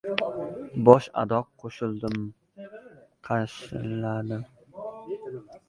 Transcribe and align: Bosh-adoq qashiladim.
Bosh-adoq 0.87 1.47
qashiladim. 3.23 4.41